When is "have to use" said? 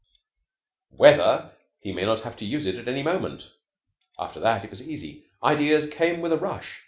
2.21-2.65